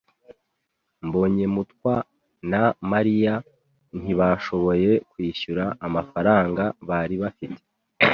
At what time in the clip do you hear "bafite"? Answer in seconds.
7.23-7.61